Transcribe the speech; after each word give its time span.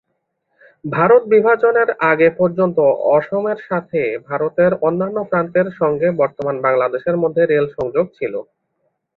ভারত 0.85 1.23
বিভাজনের 1.33 1.89
আগে 2.11 2.27
পর্যন্ত 2.39 2.77
অসমের 3.11 3.59
সঙ্গে 3.65 3.99
ভারতের 4.29 4.71
অন্যান্য 4.87 5.17
প্রান্তের 5.29 5.67
সঙ্গে 5.79 6.07
বর্তমান 6.21 6.55
বাংলাদেশের 6.65 7.15
মধ্যে 7.23 7.43
রেল 7.43 7.65
সংযোগ 7.77 8.05
ছিল। 8.17 8.33